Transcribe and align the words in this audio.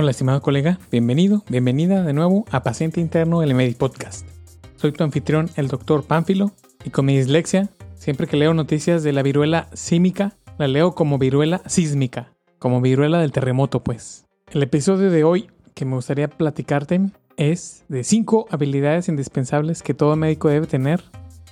Hola, 0.00 0.12
estimado 0.12 0.40
colega, 0.40 0.78
bienvenido, 0.92 1.42
bienvenida 1.48 2.04
de 2.04 2.12
nuevo 2.12 2.44
a 2.52 2.62
Paciente 2.62 3.00
Interno, 3.00 3.42
el 3.42 3.52
Medi 3.52 3.74
Podcast. 3.74 4.28
Soy 4.76 4.92
tu 4.92 5.02
anfitrión, 5.02 5.50
el 5.56 5.66
doctor 5.66 6.04
Pánfilo, 6.04 6.52
y 6.84 6.90
con 6.90 7.04
mi 7.04 7.16
dislexia, 7.16 7.68
siempre 7.96 8.28
que 8.28 8.36
leo 8.36 8.54
noticias 8.54 9.02
de 9.02 9.12
la 9.12 9.24
viruela 9.24 9.68
símica, 9.72 10.36
la 10.56 10.68
leo 10.68 10.94
como 10.94 11.18
viruela 11.18 11.62
sísmica, 11.66 12.32
como 12.60 12.80
viruela 12.80 13.18
del 13.18 13.32
terremoto, 13.32 13.82
pues. 13.82 14.24
El 14.52 14.62
episodio 14.62 15.10
de 15.10 15.24
hoy 15.24 15.50
que 15.74 15.84
me 15.84 15.96
gustaría 15.96 16.28
platicarte 16.28 17.00
es 17.36 17.84
de 17.88 18.04
5 18.04 18.46
habilidades 18.50 19.08
indispensables 19.08 19.82
que 19.82 19.94
todo 19.94 20.14
médico 20.14 20.48
debe 20.48 20.68
tener 20.68 21.02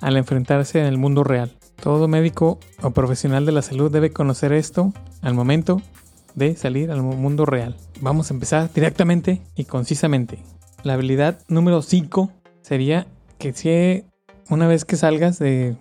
al 0.01 0.17
enfrentarse 0.17 0.79
en 0.79 0.87
el 0.87 0.99
mundo 0.99 1.25
real. 1.25 1.51
Todo 1.83 2.07
médico 2.07 2.61
o 2.81 2.93
profesional 2.93 3.45
de 3.45 3.51
la 3.51 3.63
salud 3.63 3.91
debe 3.91 4.13
conocer 4.13 4.53
esto 4.53 4.93
al 5.21 5.35
momento 5.35 5.83
de 6.37 6.55
salir 6.55 6.93
al 6.93 7.03
mundo 7.03 7.45
real. 7.45 7.75
Vamos 8.01 8.31
a 8.31 8.35
empezar 8.35 8.73
directamente 8.73 9.41
y 9.55 9.65
concisamente. 9.65 10.39
La 10.83 10.95
habilidad 10.95 11.39
número 11.49 11.83
5 11.83 12.31
sería 12.61 13.07
que 13.39 13.53
si 13.53 14.05
una 14.51 14.67
vez 14.67 14.85
que 14.85 14.97
salgas 14.97 15.39
de 15.39 15.77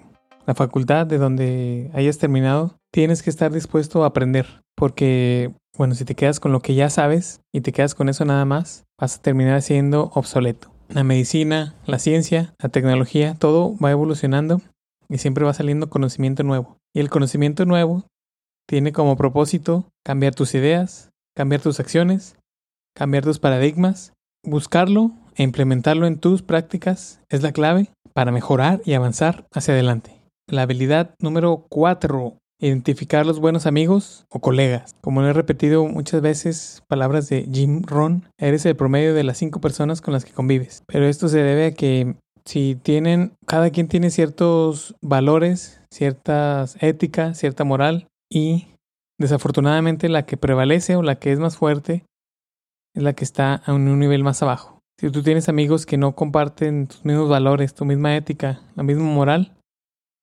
la 0.46 0.56
facultad, 0.56 1.06
de 1.06 1.18
donde 1.18 1.92
hayas 1.94 2.18
terminado, 2.18 2.78
tienes 2.92 3.22
que 3.22 3.30
estar 3.30 3.52
dispuesto 3.52 4.04
a 4.04 4.08
aprender. 4.08 4.62
Porque, 4.76 5.54
bueno, 5.78 5.96
si 5.96 6.06
te 6.06 6.16
quedas 6.16 6.40
con 6.40 6.52
lo 6.52 6.62
que 6.62 6.76
ya 6.76 6.90
sabes 6.90 7.42
y 7.52 7.62
te 7.62 7.72
quedas 7.72 7.96
con 7.96 8.10
eso 8.10 8.26
nada 8.26 8.46
más, 8.46 8.86
vas 9.00 9.18
a 9.18 9.22
terminar 9.22 9.62
siendo 9.62 10.12
obsoleto. 10.14 10.72
La 10.90 11.04
medicina, 11.04 11.76
la 11.86 12.00
ciencia, 12.00 12.54
la 12.60 12.70
tecnología, 12.70 13.36
todo 13.40 13.76
va 13.78 13.92
evolucionando 13.92 14.62
y 15.10 15.18
siempre 15.18 15.46
va 15.46 15.54
saliendo 15.54 15.90
conocimiento 15.90 16.44
nuevo. 16.44 16.78
Y 16.94 17.00
el 17.00 17.10
conocimiento 17.10 17.66
nuevo 17.66 18.04
tiene 18.68 18.92
como 18.92 19.18
propósito 19.18 19.86
cambiar 20.04 20.36
tus 20.36 20.56
ideas, 20.56 21.10
cambiar 21.36 21.62
tus 21.62 21.80
acciones, 21.80 22.38
cambiar 22.96 23.24
tus 23.24 23.40
paradigmas. 23.40 24.14
Buscarlo 24.44 25.12
e 25.36 25.44
implementarlo 25.44 26.06
en 26.06 26.20
tus 26.20 26.44
prácticas 26.44 27.20
es 27.30 27.42
la 27.42 27.52
clave 27.52 27.92
para 28.14 28.32
mejorar 28.32 28.82
y 28.86 28.94
avanzar 28.94 29.48
hacia 29.52 29.74
adelante. 29.74 30.22
La 30.48 30.62
habilidad 30.62 31.16
número 31.20 31.66
4. 31.70 32.38
Identificar 32.62 33.26
los 33.26 33.40
buenos 33.40 33.66
amigos 33.66 34.26
o 34.30 34.40
colegas. 34.40 34.96
Como 35.02 35.22
lo 35.22 35.28
he 35.28 35.34
repetido 35.34 35.86
muchas 35.86 36.22
veces, 36.22 36.84
palabras 36.88 37.28
de 37.28 37.50
Jim 37.52 37.82
Ron, 37.84 38.30
eres 38.40 38.66
el 38.66 38.76
promedio 38.76 39.14
de 39.14 39.24
las 39.24 39.40
cinco 39.40 39.60
personas 39.60 40.00
con 40.00 40.14
las 40.14 40.24
que 40.24 40.32
convives. 40.32 40.84
Pero 40.88 41.06
esto 41.06 41.28
se 41.28 41.40
debe 41.40 41.66
a 41.66 41.74
que 41.74 42.16
si 42.46 42.76
tienen, 42.76 43.34
cada 43.46 43.72
quien 43.72 43.88
tiene 43.88 44.12
ciertos 44.12 44.96
valores, 45.02 45.82
ciertas 45.92 46.78
éticas, 46.80 47.40
cierta 47.40 47.64
moral, 47.64 48.08
y 48.32 48.68
desafortunadamente 49.20 50.10
la 50.10 50.26
que 50.26 50.38
prevalece 50.38 50.96
o 50.96 51.04
la 51.04 51.16
que 51.16 51.32
es 51.32 51.40
más 51.40 51.58
fuerte 51.58 52.06
es 52.96 53.04
la 53.04 53.14
que 53.14 53.24
está 53.24 53.56
a 53.56 53.74
un 53.74 54.00
nivel 54.00 54.24
más 54.24 54.42
abajo. 54.42 54.80
Si 55.00 55.10
tú 55.10 55.24
tienes 55.24 55.50
amigos 55.50 55.86
que 55.86 55.98
no 55.98 56.16
comparten 56.16 56.88
tus 56.88 57.04
mismos 57.04 57.30
valores, 57.30 57.74
tu 57.74 57.84
misma 57.84 58.16
ética, 58.16 58.62
la 58.76 58.84
misma 58.84 59.04
moral, 59.04 59.54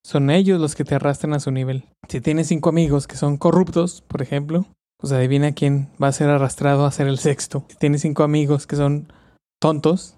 son 0.05 0.31
ellos 0.31 0.61
los 0.61 0.75
que 0.75 0.85
te 0.85 0.95
arrastran 0.95 1.35
a 1.35 1.41
su 1.41 1.51
nivel. 1.51 1.85
Si 2.09 2.21
tienes 2.21 2.49
cinco 2.49 2.71
amigos 2.71 3.07
que 3.07 3.17
son 3.17 3.37
corruptos, 3.37 4.01
por 4.03 4.23
ejemplo, 4.23 4.67
pues 4.99 5.13
adivina 5.13 5.53
quién 5.53 5.91
va 6.03 6.09
a 6.09 6.13
ser 6.13 6.31
arrastrado 6.31 6.87
a 6.87 6.93
ser 6.93 7.07
el 7.07 7.19
sexto. 7.19 7.65
Si 7.69 7.77
tienes 7.77 8.01
cinco 8.01 8.23
amigos 8.23 8.67
que 8.67 8.77
son 8.77 9.13
tontos, 9.61 10.17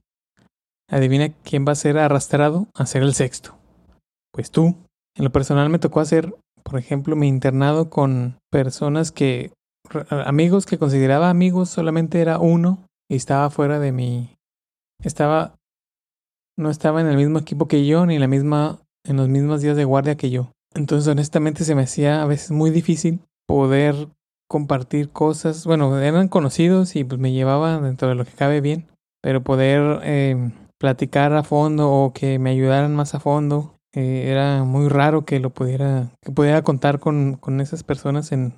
adivina 0.88 1.30
quién 1.42 1.64
va 1.66 1.72
a 1.72 1.76
ser 1.76 1.98
arrastrado 1.98 2.68
a 2.74 2.86
ser 2.86 3.02
el 3.02 3.14
sexto. 3.14 3.56
Pues 4.32 4.50
tú. 4.50 4.76
En 5.16 5.24
lo 5.24 5.30
personal 5.30 5.68
me 5.70 5.78
tocó 5.78 6.00
hacer 6.00 6.34
por 6.74 6.80
ejemplo, 6.80 7.14
mi 7.14 7.28
internado 7.28 7.88
con 7.88 8.40
personas 8.50 9.12
que, 9.12 9.52
amigos 10.10 10.66
que 10.66 10.76
consideraba 10.76 11.30
amigos, 11.30 11.70
solamente 11.70 12.20
era 12.20 12.40
uno 12.40 12.84
y 13.08 13.14
estaba 13.14 13.48
fuera 13.48 13.78
de 13.78 13.92
mi, 13.92 14.34
estaba, 15.00 15.54
no 16.58 16.70
estaba 16.70 17.00
en 17.00 17.06
el 17.06 17.16
mismo 17.16 17.38
equipo 17.38 17.68
que 17.68 17.86
yo, 17.86 18.06
ni 18.06 18.16
en 18.16 18.20
la 18.20 18.26
misma, 18.26 18.80
en 19.06 19.18
los 19.18 19.28
mismos 19.28 19.62
días 19.62 19.76
de 19.76 19.84
guardia 19.84 20.16
que 20.16 20.30
yo. 20.30 20.50
Entonces, 20.74 21.06
honestamente, 21.06 21.62
se 21.62 21.76
me 21.76 21.82
hacía 21.82 22.22
a 22.22 22.26
veces 22.26 22.50
muy 22.50 22.72
difícil 22.72 23.20
poder 23.46 24.08
compartir 24.50 25.10
cosas. 25.10 25.66
Bueno, 25.66 26.00
eran 26.00 26.26
conocidos 26.26 26.96
y 26.96 27.04
pues 27.04 27.20
me 27.20 27.30
llevaba 27.30 27.78
dentro 27.78 28.08
de 28.08 28.16
lo 28.16 28.24
que 28.24 28.32
cabe 28.32 28.60
bien, 28.60 28.88
pero 29.22 29.44
poder 29.44 30.00
eh, 30.02 30.50
platicar 30.80 31.34
a 31.34 31.44
fondo 31.44 31.88
o 31.92 32.12
que 32.12 32.40
me 32.40 32.50
ayudaran 32.50 32.96
más 32.96 33.14
a 33.14 33.20
fondo 33.20 33.73
eh, 33.94 34.30
era 34.30 34.64
muy 34.64 34.88
raro 34.88 35.24
que 35.24 35.38
lo 35.40 35.50
pudiera, 35.50 36.10
que 36.20 36.32
pudiera 36.32 36.62
contar 36.62 36.98
con, 36.98 37.34
con 37.36 37.60
esas 37.60 37.84
personas 37.84 38.32
en, 38.32 38.54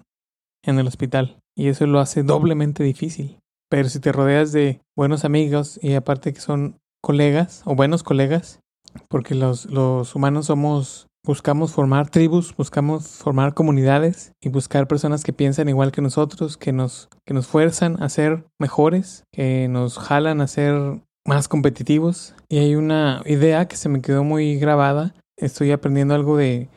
en 0.62 0.78
el 0.78 0.86
hospital. 0.86 1.38
Y 1.54 1.68
eso 1.68 1.86
lo 1.86 2.00
hace 2.00 2.22
doblemente 2.22 2.82
difícil. 2.82 3.38
Pero 3.68 3.88
si 3.88 4.00
te 4.00 4.12
rodeas 4.12 4.52
de 4.52 4.80
buenos 4.96 5.24
amigos 5.24 5.78
y 5.82 5.94
aparte 5.94 6.32
que 6.32 6.40
son 6.40 6.78
colegas 7.02 7.62
o 7.64 7.74
buenos 7.74 8.02
colegas, 8.02 8.60
porque 9.08 9.34
los, 9.34 9.66
los 9.66 10.14
humanos 10.14 10.46
somos, 10.46 11.08
buscamos 11.24 11.72
formar 11.72 12.08
tribus, 12.08 12.54
buscamos 12.56 13.08
formar 13.08 13.54
comunidades 13.54 14.32
y 14.40 14.48
buscar 14.48 14.86
personas 14.86 15.24
que 15.24 15.32
piensan 15.32 15.68
igual 15.68 15.92
que 15.92 16.02
nosotros, 16.02 16.56
que 16.56 16.72
nos, 16.72 17.08
que 17.26 17.34
nos 17.34 17.46
fuerzan 17.46 18.02
a 18.02 18.08
ser 18.08 18.46
mejores, 18.58 19.24
que 19.32 19.68
nos 19.68 19.98
jalan 19.98 20.40
a 20.40 20.46
ser 20.46 21.02
más 21.26 21.48
competitivos. 21.48 22.34
Y 22.48 22.58
hay 22.58 22.76
una 22.76 23.22
idea 23.26 23.66
que 23.66 23.76
se 23.76 23.88
me 23.88 24.00
quedó 24.00 24.24
muy 24.24 24.56
grabada 24.56 25.14
estoy 25.36 25.72
aprendiendo 25.72 26.14
algo 26.14 26.36
de 26.36 26.68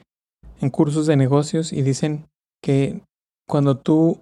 en 0.62 0.70
cursos 0.70 1.08
de 1.08 1.16
negocios 1.16 1.72
y 1.72 1.82
dicen 1.82 2.28
que 2.62 3.02
cuando 3.48 3.78
tú 3.78 4.22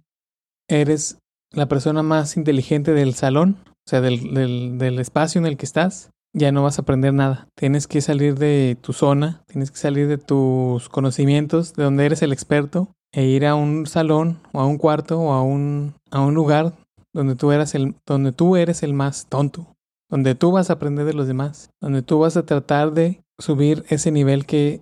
eres 0.70 1.18
la 1.52 1.68
persona 1.68 2.04
más 2.04 2.38
inteligente 2.38 2.94
del 2.94 3.14
salón, 3.16 3.58
o 3.66 3.90
sea, 3.90 4.02
del, 4.02 4.34
del, 4.34 4.78
del, 4.78 5.00
espacio 5.00 5.40
en 5.40 5.48
el 5.48 5.58
que 5.58 5.66
estás, 5.66 6.12
ya 6.34 6.52
no 6.52 6.62
vas 6.62 6.78
a 6.78 6.82
aprender 6.82 7.14
nada. 7.14 7.48
Tienes 7.56 7.88
que 7.88 8.02
salir 8.02 8.38
de 8.38 8.78
tu 8.80 8.94
zona, 8.94 9.44
tienes 9.48 9.72
que 9.72 9.78
salir 9.78 10.08
de 10.08 10.18
tus 10.18 10.90
conocimientos, 10.90 11.74
de 11.74 11.84
donde 11.84 12.06
eres 12.06 12.22
el 12.22 12.34
experto, 12.34 12.90
e 13.14 13.26
ir 13.26 13.46
a 13.46 13.56
un 13.56 13.88
salón 13.88 14.40
o 14.52 14.60
a 14.60 14.66
un 14.66 14.78
cuarto 14.78 15.20
o 15.20 15.34
a 15.34 15.42
un, 15.42 15.96
a 16.12 16.22
un 16.22 16.34
lugar 16.34 16.74
donde 17.14 17.36
tú, 17.36 17.52
eras 17.52 17.74
el, 17.74 17.96
donde 18.06 18.32
tú 18.32 18.58
eres 18.58 18.84
el 18.84 18.94
más 18.94 19.28
tonto, 19.28 19.76
donde 20.10 20.36
tú 20.36 20.52
vas 20.52 20.70
a 20.70 20.74
aprender 20.74 21.06
de 21.06 21.14
los 21.14 21.28
demás, 21.28 21.72
donde 21.82 22.02
tú 22.02 22.20
vas 22.20 22.38
a 22.38 22.46
tratar 22.46 22.92
de 22.92 23.24
subir 23.40 23.86
ese 23.90 24.12
nivel 24.12 24.46
que 24.46 24.82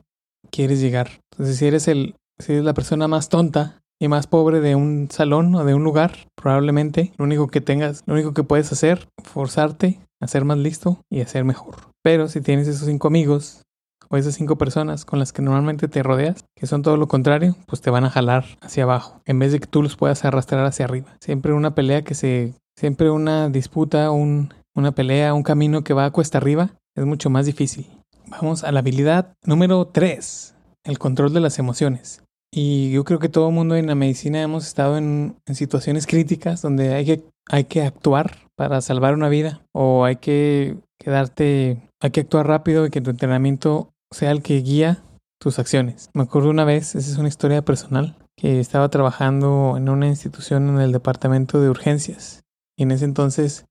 quieres 0.51 0.79
llegar. 0.79 1.21
Entonces, 1.31 1.57
si 1.57 1.67
eres 1.67 1.87
el, 1.87 2.15
si 2.39 2.53
eres 2.53 2.65
la 2.65 2.73
persona 2.73 3.07
más 3.07 3.29
tonta 3.29 3.81
y 3.99 4.07
más 4.07 4.27
pobre 4.27 4.59
de 4.59 4.75
un 4.75 5.07
salón 5.11 5.53
o 5.55 5.63
de 5.63 5.73
un 5.73 5.83
lugar, 5.83 6.27
probablemente 6.35 7.13
lo 7.17 7.25
único 7.25 7.47
que 7.47 7.61
tengas, 7.61 8.03
lo 8.05 8.13
único 8.13 8.33
que 8.33 8.43
puedes 8.43 8.71
hacer, 8.71 9.07
forzarte 9.23 9.99
a 10.21 10.27
ser 10.27 10.45
más 10.45 10.57
listo 10.57 11.01
y 11.09 11.21
a 11.21 11.27
ser 11.27 11.43
mejor. 11.43 11.75
Pero 12.03 12.27
si 12.27 12.41
tienes 12.41 12.67
esos 12.67 12.87
cinco 12.87 13.07
amigos 13.07 13.63
o 14.09 14.17
esas 14.17 14.35
cinco 14.35 14.57
personas 14.57 15.05
con 15.05 15.19
las 15.19 15.33
que 15.33 15.41
normalmente 15.41 15.87
te 15.87 16.03
rodeas, 16.03 16.45
que 16.55 16.67
son 16.67 16.81
todo 16.81 16.97
lo 16.97 17.07
contrario, 17.07 17.55
pues 17.65 17.81
te 17.81 17.89
van 17.89 18.05
a 18.05 18.09
jalar 18.09 18.45
hacia 18.61 18.83
abajo, 18.83 19.21
en 19.25 19.39
vez 19.39 19.51
de 19.51 19.59
que 19.59 19.67
tú 19.67 19.81
los 19.81 19.95
puedas 19.95 20.23
arrastrar 20.25 20.65
hacia 20.65 20.85
arriba. 20.85 21.15
Siempre 21.19 21.53
una 21.53 21.73
pelea 21.73 22.03
que 22.03 22.13
se, 22.13 22.53
siempre 22.77 23.09
una 23.09 23.49
disputa, 23.49 24.11
un, 24.11 24.53
una 24.75 24.91
pelea, 24.93 25.33
un 25.33 25.43
camino 25.43 25.83
que 25.83 25.93
va 25.93 26.05
a 26.05 26.11
cuesta 26.11 26.37
arriba, 26.37 26.71
es 26.95 27.05
mucho 27.05 27.29
más 27.29 27.45
difícil. 27.45 27.87
Vamos 28.27 28.63
a 28.63 28.71
la 28.71 28.79
habilidad 28.79 29.33
número 29.43 29.85
3, 29.87 30.55
el 30.83 30.99
control 30.99 31.33
de 31.33 31.39
las 31.39 31.59
emociones. 31.59 32.23
Y 32.51 32.91
yo 32.91 33.03
creo 33.03 33.19
que 33.19 33.29
todo 33.29 33.49
el 33.49 33.53
mundo 33.53 33.75
en 33.75 33.87
la 33.87 33.95
medicina 33.95 34.41
hemos 34.41 34.65
estado 34.65 34.97
en, 34.97 35.37
situaciones 35.53 36.07
críticas 36.07 36.61
donde 36.61 36.93
hay 36.93 37.05
que, 37.05 37.23
hay 37.49 37.65
que 37.65 37.83
actuar 37.83 38.37
para 38.55 38.81
salvar 38.81 39.13
una 39.13 39.29
vida 39.29 39.61
o 39.73 40.05
hay 40.05 40.15
que 40.15 40.77
quedarte, 40.97 41.89
hay 42.01 42.11
que 42.11 42.21
actuar 42.21 42.47
rápido 42.47 42.85
y 42.85 42.89
que 42.89 43.01
tu 43.01 43.09
entrenamiento 43.09 43.91
sea 44.11 44.31
el 44.31 44.41
que 44.41 44.61
guía 44.61 45.03
tus 45.39 45.59
acciones. 45.59 46.09
Me 46.13 46.23
acuerdo 46.23 46.49
una 46.49 46.63
vez, 46.63 46.95
esa 46.95 47.11
es 47.11 47.17
una 47.17 47.27
historia 47.27 47.63
personal, 47.63 48.15
que 48.37 48.59
estaba 48.59 48.89
trabajando 48.89 49.75
en 49.77 49.89
una 49.89 50.07
institución 50.07 50.69
en 50.69 50.79
el 50.79 50.91
departamento 50.91 51.61
de 51.61 51.69
urgencias 51.69 52.41
y 52.77 52.83
en 52.83 52.91
ese 52.91 53.05
entonces 53.05 53.65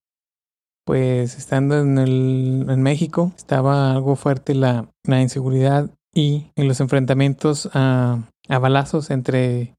pues 0.84 1.36
estando 1.36 1.78
en, 1.80 1.98
el, 1.98 2.66
en 2.68 2.82
México 2.82 3.32
estaba 3.36 3.92
algo 3.92 4.16
fuerte 4.16 4.54
la, 4.54 4.88
inseguridad 5.06 5.90
y 6.14 6.46
en 6.56 6.68
los 6.68 6.80
enfrentamientos 6.80 7.68
a, 7.74 8.18
a 8.48 8.58
balazos 8.58 9.10
entre 9.10 9.74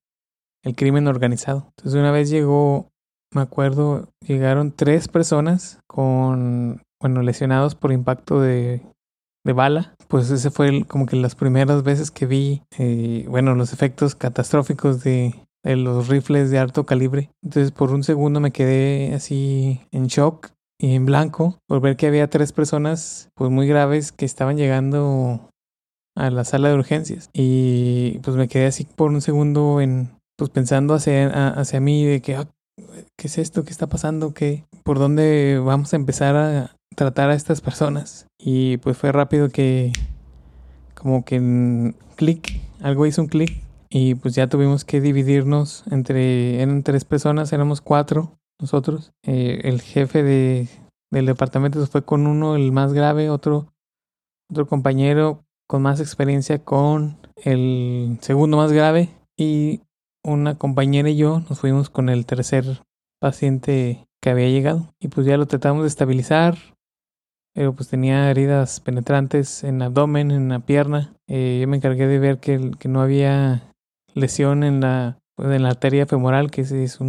el 0.63 0.75
crimen 0.75 1.07
organizado. 1.07 1.68
Entonces 1.78 2.00
una 2.00 2.12
vez 2.12 2.30
llegó, 2.30 2.90
me 3.31 3.42
acuerdo, 3.42 4.10
llegaron 4.28 4.72
tres 4.72 5.07
personas 5.07 5.80
con, 5.88 6.81
bueno, 7.00 7.22
lesionados 7.22 7.75
por 7.75 7.92
impacto 7.92 8.42
de, 8.42 8.81
bala. 9.44 9.94
Pues 10.08 10.31
ese 10.31 10.50
fue 10.50 10.86
como 10.86 11.06
que 11.06 11.16
las 11.16 11.36
primeras 11.36 11.84
veces 11.84 12.10
que 12.10 12.25
vi, 12.25 12.63
eh, 12.80 13.25
bueno, 13.30 13.54
los 13.54 13.74
efectos 13.74 14.16
catastróficos 14.16 15.04
de, 15.04 15.36
los 15.63 16.08
rifles 16.08 16.50
de 16.50 16.60
alto 16.60 16.86
calibre. 16.86 17.30
Entonces 17.44 17.72
por 17.72 17.92
un 17.92 18.04
segundo 18.04 18.40
me 18.40 18.51
quedé 18.51 19.13
así 19.13 19.81
en 19.92 20.08
shock 20.08 20.50
en 20.80 21.06
blanco 21.06 21.60
por 21.68 21.81
ver 21.81 21.95
que 21.95 22.07
había 22.07 22.30
tres 22.30 22.51
personas 22.51 23.30
pues 23.36 23.50
muy 23.51 23.68
graves 23.68 24.12
que 24.12 24.25
estaban 24.25 24.57
llegando 24.57 25.50
a 26.16 26.30
la 26.30 26.44
sala 26.44 26.69
de 26.69 26.75
urgencias 26.75 27.30
y 27.33 28.19
pues 28.19 28.36
me 28.36 28.48
quedé 28.48 28.68
así 28.68 28.86
por 28.86 29.12
un 29.12 29.22
segundo 29.22 29.81
en 29.81 30.12
pues 30.38 30.50
pensando 30.50 30.94
hacia, 30.94 31.50
hacia 31.50 31.80
mí 31.80 32.06
de 32.06 32.22
que 32.22 32.36
ah, 32.36 32.48
¿qué 33.18 33.27
es 33.27 33.38
esto? 33.38 33.63
¿Qué 33.63 33.72
está 33.72 33.88
pasando? 33.88 34.33
¿Qué, 34.33 34.66
¿Por 34.83 35.00
dónde 35.00 35.62
vamos 35.63 35.94
a 35.94 35.95
empezar 35.95 36.36
a 36.36 36.75
tratar 36.95 37.30
a 37.30 37.36
estas 37.36 37.62
personas? 37.62 38.27
Y 38.38 38.77
pues 38.77 38.98
fue 38.98 39.12
rápido 39.12 39.50
que 39.50 39.94
como 40.94 41.24
que 41.24 41.36
en 41.36 41.95
clic, 42.16 42.60
algo 42.81 43.06
hizo 43.06 43.22
un 43.22 43.27
clic 43.27 43.62
y 43.89 44.16
pues 44.16 44.36
ya 44.36 44.48
tuvimos 44.48 44.83
que 44.83 45.01
dividirnos 45.01 45.83
entre, 45.92 46.62
eran 46.62 46.83
tres 46.83 47.06
personas, 47.06 47.54
éramos 47.54 47.81
cuatro 47.81 48.33
nosotros. 48.60 49.12
Eh, 49.24 49.62
el 49.63 49.81
jefe 49.81 50.24
de, 50.24 50.68
del 51.12 51.25
departamento 51.25 51.80
se 51.80 51.92
fue 51.92 52.04
con 52.04 52.28
uno, 52.28 52.56
el 52.56 52.72
más 52.72 52.94
grave, 52.94 53.30
otro, 53.30 53.74
otro 54.50 54.68
compañero 54.68 55.44
con 55.68 55.81
más 55.81 56.00
experiencia 56.00 56.63
con 56.63 57.18
el 57.44 58.18
segundo 58.22 58.57
más 58.57 58.72
grave 58.72 59.10
y 59.36 59.81
una 60.24 60.57
compañera 60.57 61.10
y 61.10 61.18
yo 61.18 61.42
nos 61.50 61.60
fuimos 61.60 61.90
con 61.90 62.10
el 62.10 62.25
tercer 62.25 62.84
paciente 63.19 64.06
que 64.22 64.30
había 64.30 64.48
llegado 64.50 64.94
y 65.00 65.08
pues 65.08 65.25
ya 65.25 65.38
lo 65.38 65.48
tratamos 65.48 65.84
de 65.84 65.88
estabilizar 65.88 66.56
pero 67.56 67.74
pues 67.74 67.88
tenía 67.88 68.30
heridas 68.30 68.81
penetrantes 68.81 69.63
en 69.63 69.81
abdomen, 69.81 70.30
en 70.30 70.50
la 70.50 70.60
pierna. 70.60 71.13
Eh, 71.28 71.60
yo 71.62 71.69
me 71.69 71.78
encargué 71.78 72.06
de 72.06 72.19
ver 72.19 72.40
que, 72.40 72.72
que 72.78 72.90
no 72.90 73.01
había 73.01 73.72
lesión 74.13 74.66
en 74.66 74.81
la, 74.81 75.19
pues, 75.36 75.50
en 75.50 75.63
la 75.63 75.69
arteria 75.69 76.06
femoral, 76.06 76.51
que 76.51 76.62
es, 76.62 77.00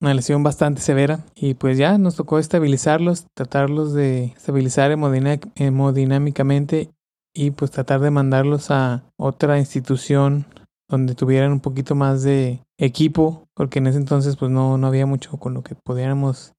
una 0.00 0.14
lesión 0.14 0.42
bastante 0.42 0.80
severa. 0.80 1.24
Y 1.34 1.54
pues 1.54 1.78
ya 1.78 1.98
nos 1.98 2.16
tocó 2.16 2.38
estabilizarlos, 2.38 3.26
tratarlos 3.34 3.92
de 3.92 4.34
estabilizar 4.36 4.90
hemodinámicamente 4.90 6.90
y 7.34 7.50
pues 7.50 7.70
tratar 7.70 8.00
de 8.00 8.10
mandarlos 8.10 8.70
a 8.70 9.04
otra 9.18 9.58
institución 9.58 10.46
donde 10.88 11.14
tuvieran 11.14 11.52
un 11.52 11.60
poquito 11.60 11.94
más 11.94 12.22
de 12.22 12.60
equipo, 12.78 13.44
porque 13.54 13.80
en 13.80 13.88
ese 13.88 13.98
entonces 13.98 14.36
pues 14.36 14.50
no, 14.50 14.78
no 14.78 14.86
había 14.86 15.06
mucho 15.06 15.36
con 15.36 15.54
lo 15.54 15.62
que 15.62 15.74
pudiéramos 15.74 16.52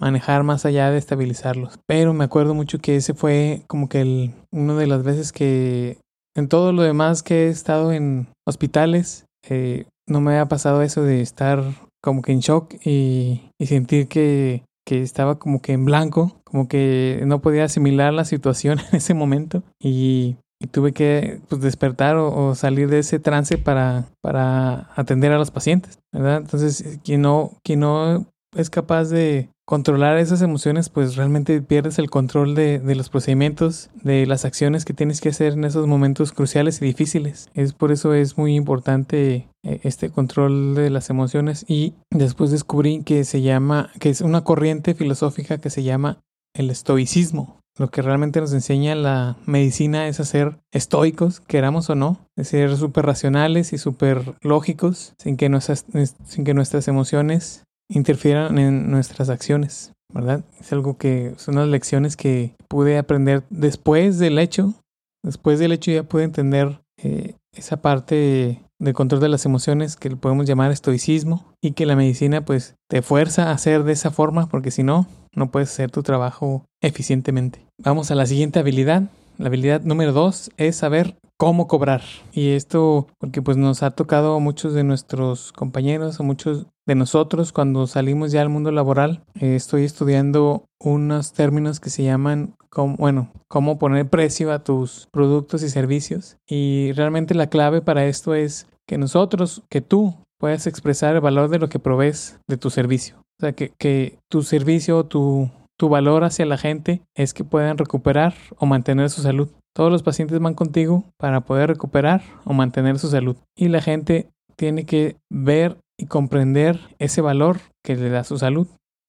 manejar 0.00 0.42
más 0.42 0.64
allá 0.64 0.90
de 0.90 0.98
estabilizarlos. 0.98 1.78
Pero 1.86 2.14
me 2.14 2.24
acuerdo 2.24 2.54
mucho 2.54 2.78
que 2.78 2.96
ese 2.96 3.14
fue 3.14 3.62
como 3.68 3.88
que 3.88 4.00
el, 4.00 4.34
una 4.50 4.74
de 4.74 4.86
las 4.86 5.04
veces 5.04 5.32
que 5.32 5.98
en 6.34 6.48
todo 6.48 6.72
lo 6.72 6.82
demás 6.82 7.22
que 7.22 7.46
he 7.46 7.48
estado 7.48 7.92
en 7.92 8.28
hospitales, 8.46 9.26
eh, 9.48 9.84
no 10.06 10.20
me 10.20 10.32
había 10.32 10.48
pasado 10.48 10.82
eso 10.82 11.02
de 11.02 11.20
estar 11.20 11.62
como 12.02 12.22
que 12.22 12.32
en 12.32 12.40
shock 12.40 12.74
y, 12.84 13.50
y 13.58 13.66
sentir 13.66 14.08
que, 14.08 14.62
que, 14.86 15.02
estaba 15.02 15.38
como 15.38 15.60
que 15.60 15.72
en 15.72 15.84
blanco, 15.84 16.40
como 16.44 16.68
que 16.68 17.22
no 17.26 17.40
podía 17.40 17.64
asimilar 17.64 18.12
la 18.12 18.24
situación 18.24 18.78
en 18.90 18.96
ese 18.96 19.14
momento 19.14 19.62
y, 19.80 20.36
tuve 20.72 20.92
que 20.92 21.40
pues, 21.48 21.62
despertar 21.62 22.16
o, 22.16 22.48
o, 22.48 22.54
salir 22.54 22.90
de 22.90 22.98
ese 22.98 23.18
trance 23.18 23.56
para, 23.56 24.04
para 24.20 24.90
atender 24.94 25.32
a 25.32 25.38
los 25.38 25.50
pacientes, 25.50 25.98
¿verdad? 26.12 26.36
Entonces, 26.36 26.98
quien 27.02 27.22
no, 27.22 27.52
quien 27.64 27.80
no 27.80 28.26
es 28.54 28.68
capaz 28.68 29.04
de 29.08 29.48
controlar 29.70 30.18
esas 30.18 30.42
emociones, 30.42 30.88
pues 30.88 31.14
realmente 31.14 31.62
pierdes 31.62 32.00
el 32.00 32.10
control 32.10 32.56
de, 32.56 32.80
de, 32.80 32.96
los 32.96 33.08
procedimientos, 33.08 33.88
de 34.02 34.26
las 34.26 34.44
acciones 34.44 34.84
que 34.84 34.94
tienes 34.94 35.20
que 35.20 35.28
hacer 35.28 35.52
en 35.52 35.62
esos 35.62 35.86
momentos 35.86 36.32
cruciales 36.32 36.82
y 36.82 36.86
difíciles. 36.86 37.48
Es 37.54 37.72
por 37.72 37.92
eso 37.92 38.12
es 38.12 38.36
muy 38.36 38.56
importante 38.56 39.46
eh, 39.62 39.80
este 39.84 40.10
control 40.10 40.74
de 40.74 40.90
las 40.90 41.08
emociones 41.08 41.64
y 41.68 41.94
después 42.10 42.50
descubrí 42.50 43.04
que 43.04 43.22
se 43.22 43.42
llama, 43.42 43.92
que 44.00 44.10
es 44.10 44.22
una 44.22 44.42
corriente 44.42 44.96
filosófica 44.96 45.58
que 45.58 45.70
se 45.70 45.84
llama 45.84 46.18
el 46.52 46.68
estoicismo. 46.68 47.60
Lo 47.78 47.92
que 47.92 48.02
realmente 48.02 48.40
nos 48.40 48.52
enseña 48.52 48.96
la 48.96 49.36
medicina 49.46 50.08
es 50.08 50.18
a 50.18 50.24
ser 50.24 50.58
estoicos, 50.72 51.38
queramos 51.38 51.88
o 51.90 51.94
no, 51.94 52.18
es 52.36 52.48
ser 52.48 52.76
súper 52.76 53.06
racionales 53.06 53.72
y 53.72 53.78
súper 53.78 54.34
lógicos, 54.42 55.14
sin 55.16 55.36
que, 55.36 55.48
nuestras, 55.48 55.86
sin 56.26 56.44
que 56.44 56.54
nuestras 56.54 56.88
emociones 56.88 57.62
interfieran 57.90 58.58
en 58.58 58.90
nuestras 58.90 59.28
acciones, 59.28 59.92
¿verdad? 60.14 60.44
Es 60.58 60.72
algo 60.72 60.96
que 60.96 61.34
son 61.36 61.56
las 61.56 61.68
lecciones 61.68 62.16
que 62.16 62.54
pude 62.68 62.96
aprender 62.96 63.42
después 63.50 64.18
del 64.18 64.38
hecho. 64.38 64.74
Después 65.22 65.58
del 65.58 65.72
hecho 65.72 65.90
ya 65.90 66.02
pude 66.04 66.24
entender 66.24 66.80
eh, 67.02 67.34
esa 67.52 67.82
parte 67.82 68.62
de 68.78 68.94
control 68.94 69.20
de 69.20 69.28
las 69.28 69.44
emociones 69.44 69.96
que 69.96 70.16
podemos 70.16 70.46
llamar 70.46 70.70
estoicismo 70.70 71.44
y 71.60 71.72
que 71.72 71.84
la 71.84 71.96
medicina 71.96 72.44
pues 72.44 72.76
te 72.88 73.02
fuerza 73.02 73.48
a 73.48 73.52
hacer 73.52 73.84
de 73.84 73.92
esa 73.92 74.10
forma 74.10 74.48
porque 74.48 74.70
si 74.70 74.82
no, 74.82 75.06
no 75.34 75.50
puedes 75.50 75.70
hacer 75.70 75.90
tu 75.90 76.02
trabajo 76.02 76.64
eficientemente. 76.80 77.66
Vamos 77.78 78.10
a 78.10 78.14
la 78.14 78.26
siguiente 78.26 78.58
habilidad. 78.58 79.10
La 79.36 79.48
habilidad 79.48 79.82
número 79.82 80.12
dos 80.12 80.50
es 80.56 80.76
saber 80.76 81.16
cómo 81.38 81.66
cobrar. 81.66 82.02
Y 82.32 82.50
esto 82.50 83.06
porque 83.18 83.42
pues 83.42 83.56
nos 83.56 83.82
ha 83.82 83.92
tocado 83.92 84.36
a 84.36 84.40
muchos 84.40 84.74
de 84.74 84.84
nuestros 84.84 85.52
compañeros, 85.52 86.20
a 86.20 86.22
muchos 86.22 86.66
de 86.90 86.96
nosotros 86.96 87.52
cuando 87.52 87.86
salimos 87.86 88.32
ya 88.32 88.42
al 88.42 88.48
mundo 88.48 88.72
laboral. 88.72 89.22
Eh, 89.38 89.54
estoy 89.54 89.84
estudiando 89.84 90.64
unos 90.80 91.32
términos 91.32 91.78
que 91.78 91.88
se 91.88 92.02
llaman, 92.02 92.56
como, 92.68 92.96
bueno, 92.96 93.30
cómo 93.46 93.78
poner 93.78 94.08
precio 94.08 94.52
a 94.52 94.64
tus 94.64 95.06
productos 95.12 95.62
y 95.62 95.68
servicios. 95.68 96.36
Y 96.48 96.90
realmente 96.96 97.36
la 97.36 97.48
clave 97.48 97.80
para 97.80 98.06
esto 98.06 98.34
es 98.34 98.66
que 98.88 98.98
nosotros, 98.98 99.62
que 99.70 99.80
tú 99.80 100.16
puedas 100.40 100.66
expresar 100.66 101.14
el 101.14 101.20
valor 101.20 101.48
de 101.48 101.60
lo 101.60 101.68
que 101.68 101.78
provees 101.78 102.40
de 102.48 102.56
tu 102.56 102.70
servicio. 102.70 103.18
O 103.38 103.40
sea, 103.40 103.52
que, 103.52 103.70
que 103.78 104.18
tu 104.28 104.42
servicio, 104.42 105.04
tu, 105.04 105.48
tu 105.78 105.88
valor 105.88 106.24
hacia 106.24 106.44
la 106.44 106.58
gente 106.58 107.02
es 107.14 107.32
que 107.32 107.44
puedan 107.44 107.78
recuperar 107.78 108.34
o 108.58 108.66
mantener 108.66 109.10
su 109.10 109.22
salud. 109.22 109.48
Todos 109.76 109.92
los 109.92 110.02
pacientes 110.02 110.40
van 110.40 110.54
contigo 110.54 111.04
para 111.18 111.42
poder 111.42 111.68
recuperar 111.68 112.22
o 112.44 112.52
mantener 112.52 112.98
su 112.98 113.08
salud. 113.10 113.36
Y 113.54 113.68
la 113.68 113.80
gente 113.80 114.28
tiene 114.56 114.86
que 114.86 115.18
ver 115.30 115.76
y 116.00 116.06
comprender 116.06 116.80
ese 116.98 117.20
valor 117.20 117.60
que 117.84 117.94
le 117.94 118.08
da 118.08 118.24
su 118.24 118.38
salud. 118.38 118.66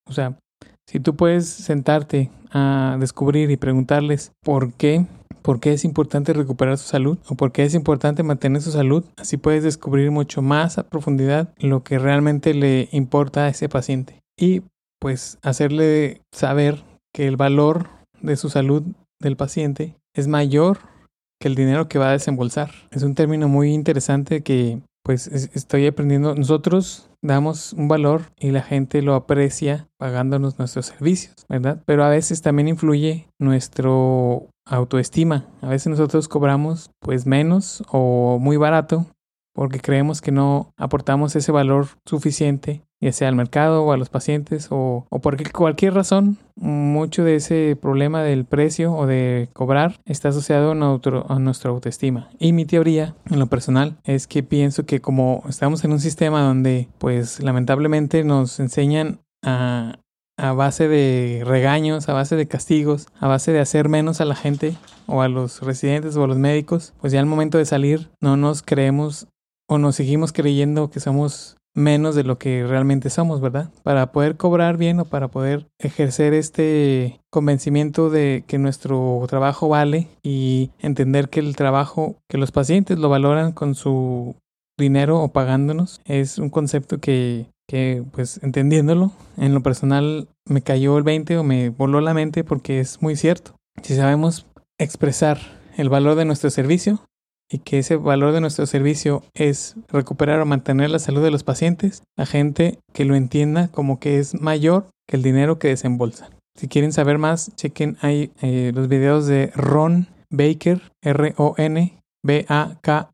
O 0.07 0.11
sea, 0.11 0.37
si 0.87 0.99
tú 0.99 1.15
puedes 1.15 1.47
sentarte 1.47 2.29
a 2.51 2.97
descubrir 2.99 3.49
y 3.49 3.55
preguntarles 3.55 4.33
por 4.43 4.73
qué, 4.73 5.05
por 5.41 5.61
qué 5.61 5.71
es 5.71 5.85
importante 5.85 6.33
recuperar 6.33 6.77
su 6.77 6.87
salud 6.87 7.17
o 7.29 7.35
por 7.35 7.53
qué 7.53 7.63
es 7.63 7.73
importante 7.75 8.23
mantener 8.23 8.61
su 8.61 8.71
salud, 8.71 9.05
así 9.17 9.37
puedes 9.37 9.63
descubrir 9.63 10.11
mucho 10.11 10.41
más 10.41 10.77
a 10.77 10.83
profundidad 10.83 11.53
lo 11.57 11.83
que 11.83 11.97
realmente 11.97 12.53
le 12.53 12.89
importa 12.91 13.45
a 13.45 13.49
ese 13.49 13.69
paciente. 13.69 14.19
Y 14.37 14.63
pues 14.99 15.37
hacerle 15.41 16.21
saber 16.33 16.83
que 17.13 17.27
el 17.27 17.37
valor 17.37 17.87
de 18.21 18.35
su 18.35 18.49
salud 18.49 18.83
del 19.19 19.37
paciente 19.37 19.95
es 20.13 20.27
mayor 20.27 20.79
que 21.39 21.47
el 21.47 21.55
dinero 21.55 21.87
que 21.87 21.99
va 21.99 22.09
a 22.09 22.13
desembolsar. 22.13 22.71
Es 22.91 23.03
un 23.03 23.15
término 23.15 23.47
muy 23.47 23.73
interesante 23.73 24.41
que 24.41 24.81
pues 25.03 25.27
estoy 25.27 25.87
aprendiendo. 25.87 26.35
Nosotros 26.35 27.09
damos 27.21 27.73
un 27.73 27.87
valor 27.87 28.31
y 28.39 28.51
la 28.51 28.61
gente 28.61 29.01
lo 29.01 29.15
aprecia 29.15 29.87
pagándonos 29.97 30.57
nuestros 30.57 30.87
servicios, 30.87 31.35
¿verdad? 31.49 31.81
Pero 31.85 32.03
a 32.03 32.09
veces 32.09 32.41
también 32.41 32.67
influye 32.67 33.27
nuestro 33.39 34.47
autoestima. 34.65 35.47
A 35.61 35.69
veces 35.69 35.87
nosotros 35.87 36.27
cobramos 36.27 36.91
pues 36.99 37.25
menos 37.25 37.83
o 37.91 38.37
muy 38.39 38.57
barato 38.57 39.07
porque 39.53 39.79
creemos 39.79 40.21
que 40.21 40.31
no 40.31 40.73
aportamos 40.77 41.35
ese 41.35 41.51
valor 41.51 41.87
suficiente, 42.05 42.83
ya 43.01 43.11
sea 43.11 43.27
al 43.27 43.35
mercado 43.35 43.83
o 43.83 43.91
a 43.91 43.97
los 43.97 44.09
pacientes 44.09 44.67
o, 44.69 45.05
o 45.09 45.19
porque 45.19 45.43
cualquier 45.51 45.93
razón, 45.95 46.37
mucho 46.55 47.23
de 47.23 47.35
ese 47.35 47.75
problema 47.75 48.21
del 48.21 48.45
precio 48.45 48.93
o 48.93 49.07
de 49.07 49.49
cobrar 49.53 49.99
está 50.05 50.29
asociado 50.29 50.71
a, 50.71 50.75
nuestro, 50.75 51.25
a 51.29 51.39
nuestra 51.39 51.71
autoestima. 51.71 52.29
Y 52.39 52.53
mi 52.53 52.65
teoría, 52.65 53.15
en 53.29 53.39
lo 53.39 53.47
personal, 53.47 53.97
es 54.03 54.27
que 54.27 54.43
pienso 54.43 54.85
que 54.85 55.01
como 55.01 55.43
estamos 55.49 55.83
en 55.83 55.91
un 55.91 55.99
sistema 55.99 56.41
donde, 56.43 56.87
pues 56.99 57.41
lamentablemente 57.41 58.23
nos 58.23 58.59
enseñan 58.59 59.19
a, 59.43 59.95
a 60.37 60.53
base 60.53 60.87
de 60.87 61.43
regaños, 61.45 62.09
a 62.09 62.13
base 62.13 62.35
de 62.35 62.47
castigos, 62.47 63.07
a 63.19 63.27
base 63.27 63.51
de 63.51 63.59
hacer 63.59 63.89
menos 63.89 64.21
a 64.21 64.25
la 64.25 64.35
gente 64.35 64.75
o 65.07 65.21
a 65.21 65.27
los 65.27 65.61
residentes 65.61 66.15
o 66.15 66.23
a 66.23 66.27
los 66.27 66.37
médicos, 66.37 66.93
pues 67.01 67.11
ya 67.11 67.19
al 67.19 67.25
momento 67.25 67.57
de 67.57 67.65
salir 67.65 68.09
no 68.21 68.37
nos 68.37 68.61
creemos 68.61 69.27
o 69.67 69.77
nos 69.77 69.95
seguimos 69.95 70.33
creyendo 70.33 70.89
que 70.89 70.99
somos 70.99 71.57
menos 71.73 72.15
de 72.15 72.23
lo 72.23 72.37
que 72.37 72.65
realmente 72.67 73.09
somos, 73.09 73.39
¿verdad? 73.41 73.69
Para 73.83 74.11
poder 74.11 74.35
cobrar 74.35 74.77
bien 74.77 74.99
o 74.99 75.05
para 75.05 75.29
poder 75.29 75.67
ejercer 75.79 76.33
este 76.33 77.21
convencimiento 77.29 78.09
de 78.09 78.43
que 78.47 78.57
nuestro 78.57 79.23
trabajo 79.29 79.69
vale 79.69 80.07
y 80.21 80.71
entender 80.79 81.29
que 81.29 81.39
el 81.39 81.55
trabajo, 81.55 82.15
que 82.27 82.37
los 82.37 82.51
pacientes 82.51 82.99
lo 82.99 83.09
valoran 83.09 83.53
con 83.53 83.75
su 83.75 84.35
dinero 84.77 85.21
o 85.21 85.29
pagándonos, 85.29 86.01
es 86.05 86.39
un 86.39 86.49
concepto 86.49 86.99
que, 86.99 87.47
pues 88.11 88.39
entendiéndolo, 88.43 89.11
en 89.37 89.53
lo 89.53 89.61
personal 89.61 90.27
me 90.45 90.61
cayó 90.61 90.97
el 90.97 91.03
20 91.03 91.37
o 91.37 91.43
me 91.43 91.69
voló 91.69 92.01
la 92.01 92.13
mente 92.13 92.43
porque 92.43 92.79
es 92.79 93.01
muy 93.01 93.15
cierto. 93.15 93.53
Si 93.81 93.95
sabemos 93.95 94.45
expresar 94.77 95.39
el 95.77 95.87
valor 95.87 96.15
de 96.15 96.25
nuestro 96.25 96.49
servicio, 96.49 97.01
y 97.51 97.59
que 97.59 97.79
ese 97.79 97.97
valor 97.97 98.33
de 98.33 98.41
nuestro 98.41 98.65
servicio 98.65 99.23
es 99.33 99.75
recuperar 99.89 100.39
o 100.39 100.45
mantener 100.45 100.89
la 100.89 100.99
salud 100.99 101.21
de 101.21 101.31
los 101.31 101.43
pacientes, 101.43 102.03
la 102.17 102.25
gente 102.25 102.79
que 102.93 103.05
lo 103.05 103.15
entienda 103.15 103.67
como 103.67 103.99
que 103.99 104.19
es 104.19 104.39
mayor 104.39 104.85
que 105.07 105.17
el 105.17 105.23
dinero 105.23 105.59
que 105.59 105.67
desembolsan. 105.67 106.31
Si 106.57 106.67
quieren 106.67 106.93
saber 106.93 107.17
más, 107.17 107.55
chequen 107.55 107.97
ahí 108.01 108.31
eh, 108.41 108.71
los 108.73 108.87
videos 108.87 109.25
de 109.27 109.51
Ron 109.55 110.07
Baker, 110.29 110.81
R-O-N 111.01 111.97
B-A-K-E-R, 112.23 113.11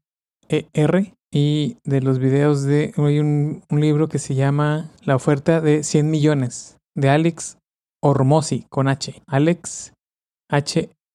y 1.32 1.78
de 1.84 2.02
los 2.02 2.20
videos 2.20 2.64
de... 2.64 2.94
Hay 2.98 3.20
un, 3.20 3.64
libro 3.70 4.08
que 4.08 4.20
se 4.20 4.36
llama 4.36 4.90
La 5.04 5.16
oferta 5.16 5.62
de 5.62 5.84
100 5.84 6.10
millones 6.10 6.78
de 6.96 7.10
Alex 7.10 7.58
Ormosi 8.02 8.66
con 8.70 8.88
H. 8.88 9.22
Alex 9.28 9.94
H-O-R-M-O-Z-I. 10.50 11.08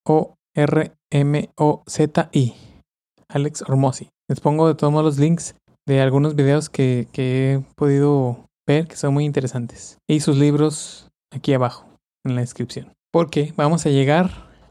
Alex 3.33 3.62
Ormosi. 3.62 4.09
Les 4.29 4.41
pongo 4.41 4.69
de 4.69 4.75
todos 4.75 4.93
modos 4.93 5.05
los 5.05 5.19
links 5.19 5.55
de 5.87 6.01
algunos 6.01 6.35
videos 6.35 6.71
que, 6.71 7.09
que 7.12 7.55
he 7.55 7.61
podido 7.75 8.47
ver 8.67 8.87
que 8.87 8.97
son 8.97 9.15
muy 9.15 9.25
interesantes. 9.25 9.99
Y 10.09 10.21
sus 10.21 10.37
libros 10.37 11.11
aquí 11.33 11.53
abajo 11.53 11.87
en 12.25 12.35
la 12.35 12.41
descripción. 12.41 12.93
Porque 13.12 13.53
vamos 13.57 13.85
a 13.87 13.91
llegar 13.91 14.31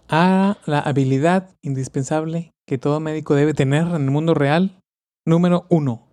a 0.09 0.57
la 0.65 0.79
habilidad 0.79 1.49
indispensable 1.61 2.51
que 2.67 2.77
todo 2.77 2.99
médico 2.99 3.35
debe 3.35 3.53
tener 3.53 3.87
en 3.87 4.03
el 4.03 4.11
mundo 4.11 4.33
real. 4.33 4.79
Número 5.25 5.65
uno. 5.69 6.09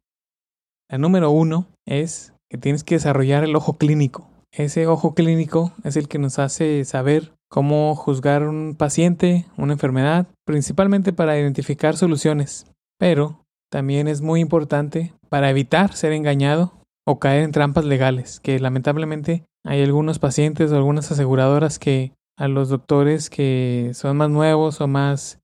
La 0.91 0.99
número 0.99 1.31
uno 1.31 1.67
es 1.87 2.33
que 2.51 2.59
tienes 2.59 2.85
que 2.85 2.97
desarrollar 2.97 3.45
el 3.45 3.57
ojo 3.57 3.75
clínico. 3.75 4.29
Ese 4.53 4.87
ojo 4.87 5.15
clínico 5.15 5.73
es 5.85 5.97
el 5.97 6.09
que 6.09 6.19
nos 6.19 6.39
hace 6.39 6.85
saber 6.85 7.33
cómo 7.49 7.95
juzgar 7.95 8.47
un 8.47 8.75
paciente, 8.77 9.47
una 9.57 9.73
enfermedad, 9.73 10.27
principalmente 10.45 11.13
para 11.13 11.39
identificar 11.39 11.97
soluciones. 11.97 12.67
Pero 12.99 13.45
también 13.71 14.09
es 14.09 14.21
muy 14.21 14.41
importante 14.41 15.15
para 15.29 15.51
evitar 15.51 15.95
ser 15.95 16.13
engañado 16.13 16.73
o 17.07 17.19
caer 17.19 17.43
en 17.43 17.53
trampas 17.53 17.85
legales, 17.85 18.41
que 18.41 18.59
lamentablemente 18.59 19.45
hay 19.65 19.83
algunos 19.83 20.19
pacientes 20.19 20.71
o 20.73 20.77
algunas 20.77 21.11
aseguradoras 21.11 21.79
que 21.79 22.13
a 22.39 22.49
los 22.49 22.69
doctores 22.69 23.31
que 23.31 23.91
son 23.95 24.17
más 24.17 24.31
nuevos 24.31 24.81
o 24.81 24.87
más 24.87 25.41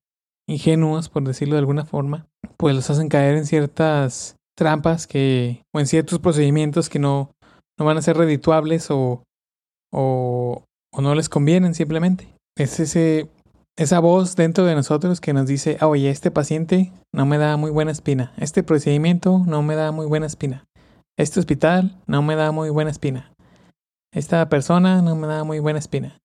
ingenuos, 0.47 1.09
por 1.09 1.23
decirlo 1.23 1.55
de 1.55 1.59
alguna 1.59 1.85
forma, 1.85 2.27
pues 2.57 2.75
los 2.75 2.89
hacen 2.89 3.09
caer 3.09 3.35
en 3.35 3.45
ciertas 3.45 4.37
trampas 4.55 5.07
que 5.07 5.63
o 5.73 5.79
en 5.79 5.87
ciertos 5.87 6.19
procedimientos 6.19 6.89
que 6.89 6.99
no, 6.99 7.31
no 7.77 7.85
van 7.85 7.97
a 7.97 8.01
ser 8.01 8.17
redituables 8.17 8.89
o, 8.89 9.23
o, 9.91 10.63
o 10.95 11.01
no 11.01 11.13
les 11.15 11.29
convienen 11.29 11.75
simplemente. 11.75 12.33
Es 12.57 12.79
ese 12.79 13.29
esa 13.77 13.99
voz 13.99 14.35
dentro 14.35 14.65
de 14.65 14.75
nosotros 14.75 15.19
que 15.19 15.33
nos 15.33 15.47
dice, 15.47 15.77
ah, 15.81 15.87
oye, 15.87 16.09
este 16.09 16.31
paciente 16.31 16.93
no 17.13 17.25
me 17.25 17.37
da 17.37 17.57
muy 17.57 17.71
buena 17.71 17.91
espina, 17.91 18.33
este 18.37 18.63
procedimiento 18.63 19.43
no 19.45 19.61
me 19.63 19.75
da 19.75 19.91
muy 19.91 20.05
buena 20.05 20.25
espina, 20.25 20.65
este 21.17 21.41
hospital 21.41 22.01
no 22.07 22.21
me 22.21 22.35
da 22.35 22.53
muy 22.53 22.69
buena 22.69 22.91
espina, 22.91 23.33
esta 24.13 24.47
persona 24.47 25.01
no 25.01 25.15
me 25.15 25.27
da 25.27 25.43
muy 25.43 25.59
buena 25.59 25.79
espina. 25.79 26.19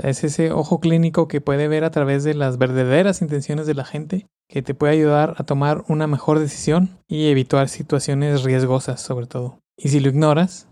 Es 0.00 0.22
ese 0.22 0.52
ojo 0.52 0.78
clínico 0.78 1.26
que 1.26 1.40
puede 1.40 1.66
ver 1.66 1.82
a 1.82 1.90
través 1.90 2.22
de 2.22 2.34
las 2.34 2.58
verdaderas 2.58 3.22
intenciones 3.22 3.66
de 3.66 3.74
la 3.74 3.84
gente, 3.84 4.28
que 4.48 4.62
te 4.62 4.72
puede 4.72 4.92
ayudar 4.92 5.34
a 5.38 5.42
tomar 5.42 5.82
una 5.88 6.06
mejor 6.06 6.38
decisión 6.38 7.00
y 7.08 7.26
evitar 7.26 7.68
situaciones 7.68 8.44
riesgosas 8.44 9.00
sobre 9.00 9.26
todo. 9.26 9.58
Y 9.76 9.88
si 9.88 9.98
lo 9.98 10.08
ignoras, 10.08 10.68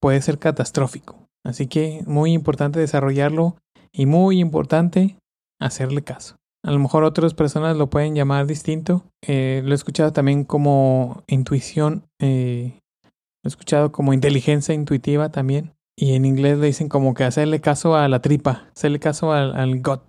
puede 0.00 0.22
ser 0.22 0.38
catastrófico. 0.38 1.29
Así 1.50 1.66
que 1.66 2.02
muy 2.06 2.32
importante 2.32 2.78
desarrollarlo 2.78 3.56
y 3.92 4.06
muy 4.06 4.38
importante 4.38 5.16
hacerle 5.60 6.02
caso. 6.02 6.36
A 6.62 6.70
lo 6.70 6.78
mejor 6.78 7.02
otras 7.02 7.34
personas 7.34 7.76
lo 7.76 7.90
pueden 7.90 8.14
llamar 8.14 8.46
distinto. 8.46 9.04
Eh, 9.26 9.62
lo 9.64 9.72
he 9.72 9.74
escuchado 9.74 10.12
también 10.12 10.44
como 10.44 11.24
intuición. 11.26 12.04
Eh, 12.20 12.78
lo 13.42 13.48
he 13.48 13.48
escuchado 13.48 13.90
como 13.90 14.12
inteligencia 14.12 14.74
intuitiva 14.74 15.30
también. 15.30 15.72
Y 15.98 16.14
en 16.14 16.24
inglés 16.24 16.58
le 16.58 16.68
dicen 16.68 16.88
como 16.88 17.14
que 17.14 17.24
hacerle 17.24 17.60
caso 17.60 17.96
a 17.96 18.08
la 18.08 18.22
tripa, 18.22 18.68
hacerle 18.76 19.00
caso 19.00 19.32
al, 19.32 19.54
al 19.56 19.82
gut, 19.82 20.00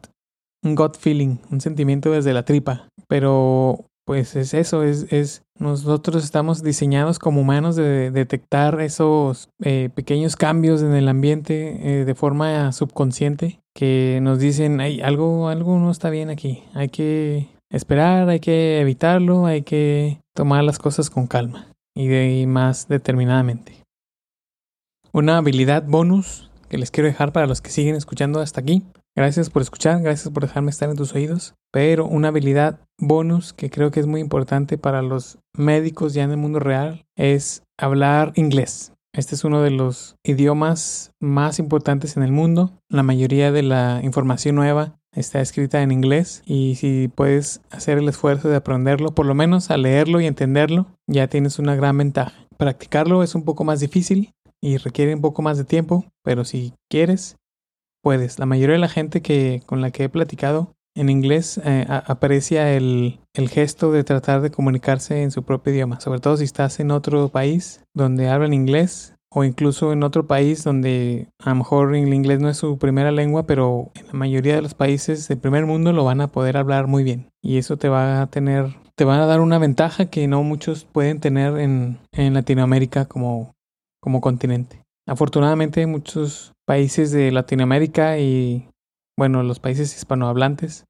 un 0.63 0.75
gut 0.75 0.95
feeling, 0.95 1.37
un 1.49 1.59
sentimiento 1.59 2.11
desde 2.11 2.33
la 2.33 2.45
tripa. 2.45 2.87
Pero 3.07 3.85
pues 4.05 4.35
es 4.35 4.53
eso, 4.53 4.83
es, 4.83 5.11
es 5.11 5.43
nosotros 5.57 6.23
estamos 6.23 6.63
diseñados 6.63 7.19
como 7.19 7.41
humanos 7.41 7.75
de 7.75 8.11
detectar 8.11 8.81
esos 8.81 9.49
eh, 9.63 9.89
pequeños 9.93 10.35
cambios 10.35 10.81
en 10.81 10.93
el 10.93 11.07
ambiente 11.07 12.03
de 12.05 12.15
forma 12.15 12.71
subconsciente 12.71 13.59
que 13.75 14.19
nos 14.21 14.39
dicen, 14.39 14.79
hay 14.81 15.01
algo, 15.01 15.47
algo 15.47 15.77
no 15.77 15.91
está 15.91 16.09
bien 16.09 16.29
aquí, 16.29 16.63
hay 16.73 16.89
que 16.89 17.47
esperar, 17.69 18.27
hay 18.29 18.39
que 18.39 18.81
evitarlo, 18.81 19.45
hay 19.45 19.61
que 19.61 20.19
tomar 20.35 20.63
las 20.63 20.79
cosas 20.79 21.09
con 21.09 21.27
calma 21.27 21.67
y 21.95 22.07
de 22.07 22.45
más 22.47 22.87
determinadamente. 22.87 23.83
Una 25.13 25.37
habilidad 25.37 25.83
bonus 25.85 26.49
que 26.69 26.77
les 26.77 26.91
quiero 26.91 27.07
dejar 27.07 27.33
para 27.33 27.47
los 27.47 27.61
que 27.61 27.69
siguen 27.69 27.95
escuchando 27.95 28.39
hasta 28.39 28.61
aquí. 28.61 28.83
Gracias 29.15 29.49
por 29.49 29.61
escuchar, 29.61 30.01
gracias 30.01 30.33
por 30.33 30.43
dejarme 30.43 30.71
estar 30.71 30.89
en 30.89 30.95
tus 30.95 31.13
oídos. 31.13 31.55
Pero 31.71 32.05
una 32.05 32.29
habilidad 32.29 32.79
bonus 32.97 33.53
que 33.53 33.69
creo 33.69 33.91
que 33.91 33.99
es 33.99 34.07
muy 34.07 34.21
importante 34.21 34.77
para 34.77 35.01
los 35.01 35.39
médicos 35.57 36.13
ya 36.13 36.23
en 36.23 36.31
el 36.31 36.37
mundo 36.37 36.59
real 36.59 37.05
es 37.17 37.63
hablar 37.77 38.31
inglés. 38.35 38.93
Este 39.13 39.35
es 39.35 39.43
uno 39.43 39.61
de 39.61 39.71
los 39.71 40.15
idiomas 40.23 41.11
más 41.19 41.59
importantes 41.59 42.15
en 42.15 42.23
el 42.23 42.31
mundo. 42.31 42.71
La 42.89 43.03
mayoría 43.03 43.51
de 43.51 43.63
la 43.63 43.99
información 44.03 44.55
nueva 44.55 44.99
está 45.13 45.41
escrita 45.41 45.81
en 45.81 45.91
inglés 45.91 46.41
y 46.45 46.75
si 46.75 47.09
puedes 47.09 47.59
hacer 47.69 47.97
el 47.97 48.07
esfuerzo 48.07 48.47
de 48.47 48.55
aprenderlo, 48.55 49.13
por 49.13 49.25
lo 49.25 49.35
menos 49.35 49.69
a 49.69 49.75
leerlo 49.75 50.21
y 50.21 50.27
entenderlo, 50.27 50.87
ya 51.07 51.27
tienes 51.27 51.59
una 51.59 51.75
gran 51.75 51.97
ventaja. 51.97 52.47
Practicarlo 52.57 53.23
es 53.23 53.35
un 53.35 53.43
poco 53.43 53.65
más 53.65 53.81
difícil 53.81 54.33
y 54.61 54.77
requiere 54.77 55.13
un 55.13 55.21
poco 55.21 55.41
más 55.41 55.57
de 55.57 55.65
tiempo, 55.65 56.05
pero 56.23 56.45
si 56.45 56.73
quieres, 56.89 57.35
puedes. 58.01 58.39
La 58.39 58.45
mayoría 58.45 58.73
de 58.73 58.79
la 58.79 58.89
gente 58.89 59.21
que 59.21 59.61
con 59.65 59.81
la 59.81 59.91
que 59.91 60.05
he 60.05 60.09
platicado 60.09 60.73
en 60.95 61.09
inglés 61.09 61.59
eh, 61.63 61.85
aprecia 61.87 62.75
el, 62.75 63.19
el, 63.33 63.49
gesto 63.49 63.91
de 63.91 64.03
tratar 64.03 64.41
de 64.41 64.51
comunicarse 64.51 65.23
en 65.23 65.31
su 65.31 65.43
propio 65.43 65.73
idioma, 65.73 66.01
sobre 66.01 66.19
todo 66.19 66.35
si 66.37 66.43
estás 66.43 66.79
en 66.79 66.91
otro 66.91 67.29
país 67.29 67.81
donde 67.93 68.27
hablan 68.27 68.53
inglés 68.53 69.15
o 69.33 69.45
incluso 69.45 69.93
en 69.93 70.03
otro 70.03 70.27
país 70.27 70.63
donde 70.63 71.29
a 71.39 71.51
lo 71.51 71.55
mejor 71.55 71.95
el 71.95 72.13
inglés 72.13 72.41
no 72.41 72.49
es 72.49 72.57
su 72.57 72.77
primera 72.77 73.11
lengua, 73.11 73.45
pero 73.45 73.91
en 73.95 74.07
la 74.07 74.13
mayoría 74.13 74.55
de 74.55 74.61
los 74.61 74.73
países 74.73 75.27
del 75.27 75.37
primer 75.37 75.65
mundo 75.65 75.93
lo 75.93 76.03
van 76.03 76.19
a 76.19 76.27
poder 76.27 76.57
hablar 76.57 76.87
muy 76.87 77.03
bien 77.03 77.29
y 77.41 77.57
eso 77.57 77.77
te 77.77 77.87
va 77.87 78.21
a 78.21 78.27
tener, 78.27 78.75
te 78.95 79.05
van 79.05 79.21
a 79.21 79.25
dar 79.25 79.39
una 79.39 79.57
ventaja 79.57 80.07
que 80.07 80.27
no 80.27 80.43
muchos 80.43 80.83
pueden 80.83 81.21
tener 81.21 81.57
en, 81.59 81.99
en 82.11 82.33
Latinoamérica 82.33 83.05
como, 83.05 83.53
como 84.01 84.19
continente. 84.19 84.80
Afortunadamente 85.07 85.85
muchos 85.87 86.53
países 86.65 87.11
de 87.11 87.31
Latinoamérica 87.31 88.17
y 88.19 88.69
bueno, 89.17 89.43
los 89.43 89.59
países 89.59 89.95
hispanohablantes 89.95 90.85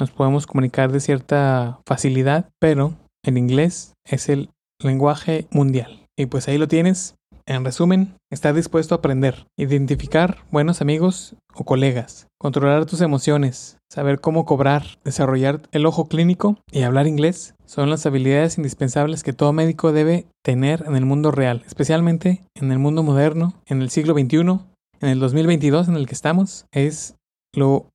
nos 0.00 0.10
podemos 0.10 0.46
comunicar 0.46 0.90
de 0.90 1.00
cierta 1.00 1.80
facilidad, 1.86 2.50
pero 2.58 2.94
el 3.24 3.38
inglés 3.38 3.94
es 4.04 4.28
el 4.28 4.50
lenguaje 4.82 5.46
mundial. 5.50 6.06
Y 6.16 6.26
pues 6.26 6.48
ahí 6.48 6.58
lo 6.58 6.68
tienes. 6.68 7.14
En 7.46 7.64
resumen, 7.64 8.14
estar 8.30 8.54
dispuesto 8.54 8.94
a 8.94 8.98
aprender, 8.98 9.46
identificar 9.56 10.38
buenos 10.50 10.80
amigos 10.80 11.34
o 11.54 11.64
colegas, 11.64 12.28
controlar 12.38 12.86
tus 12.86 13.00
emociones, 13.00 13.78
saber 13.90 14.20
cómo 14.20 14.44
cobrar, 14.44 14.84
desarrollar 15.04 15.62
el 15.72 15.86
ojo 15.86 16.06
clínico 16.06 16.56
y 16.70 16.82
hablar 16.82 17.08
inglés 17.08 17.54
son 17.72 17.88
las 17.88 18.04
habilidades 18.04 18.58
indispensables 18.58 19.22
que 19.22 19.32
todo 19.32 19.54
médico 19.54 19.92
debe 19.92 20.26
tener 20.44 20.84
en 20.86 20.94
el 20.94 21.06
mundo 21.06 21.30
real, 21.30 21.62
especialmente 21.66 22.42
en 22.54 22.70
el 22.70 22.78
mundo 22.78 23.02
moderno, 23.02 23.54
en 23.64 23.80
el 23.80 23.88
siglo 23.88 24.12
XXI, 24.12 24.60
en 25.00 25.08
el 25.08 25.18
2022 25.18 25.88
en 25.88 25.96
el 25.96 26.06
que 26.06 26.12
estamos. 26.12 26.66
Es 26.70 27.14
lo 27.54 27.86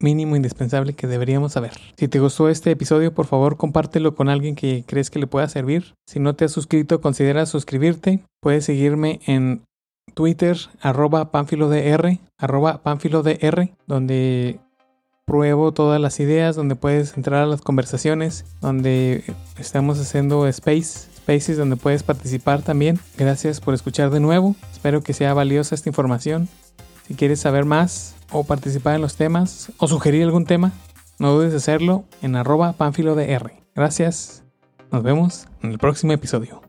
mínimo 0.00 0.34
indispensable 0.34 0.94
que 0.94 1.06
deberíamos 1.06 1.52
saber. 1.52 1.72
Si 1.98 2.08
te 2.08 2.20
gustó 2.20 2.48
este 2.48 2.70
episodio, 2.70 3.12
por 3.12 3.26
favor 3.26 3.58
compártelo 3.58 4.14
con 4.14 4.30
alguien 4.30 4.54
que 4.54 4.84
crees 4.86 5.10
que 5.10 5.18
le 5.18 5.26
pueda 5.26 5.46
servir. 5.46 5.92
Si 6.06 6.20
no 6.20 6.34
te 6.34 6.46
has 6.46 6.52
suscrito, 6.52 7.02
considera 7.02 7.44
suscribirte. 7.44 8.24
Puedes 8.40 8.64
seguirme 8.64 9.20
en 9.26 9.62
Twitter, 10.14 10.56
arroba 10.80 11.30
panfilodr, 11.30 12.18
arroba 12.38 12.82
panfilodr, 12.82 13.72
donde 13.86 14.58
pruebo 15.28 15.72
todas 15.72 16.00
las 16.00 16.18
ideas, 16.20 16.56
donde 16.56 16.74
puedes 16.74 17.14
entrar 17.16 17.42
a 17.42 17.46
las 17.46 17.60
conversaciones, 17.60 18.46
donde 18.62 19.22
estamos 19.58 20.00
haciendo 20.00 20.48
space, 20.48 21.10
spaces 21.18 21.58
donde 21.58 21.76
puedes 21.76 22.02
participar 22.02 22.62
también. 22.62 22.98
Gracias 23.18 23.60
por 23.60 23.74
escuchar 23.74 24.08
de 24.10 24.20
nuevo. 24.20 24.56
Espero 24.72 25.02
que 25.02 25.12
sea 25.12 25.34
valiosa 25.34 25.74
esta 25.74 25.90
información. 25.90 26.48
Si 27.06 27.14
quieres 27.14 27.40
saber 27.40 27.66
más 27.66 28.16
o 28.32 28.44
participar 28.44 28.96
en 28.96 29.02
los 29.02 29.16
temas 29.16 29.70
o 29.76 29.86
sugerir 29.86 30.24
algún 30.24 30.46
tema, 30.46 30.72
no 31.18 31.32
dudes 31.32 31.50
de 31.50 31.58
hacerlo 31.58 32.04
en 32.22 32.34
arroba 32.34 32.72
panfilo 32.72 33.14
Gracias. 33.74 34.44
Nos 34.90 35.02
vemos 35.02 35.46
en 35.62 35.72
el 35.72 35.78
próximo 35.78 36.14
episodio. 36.14 36.67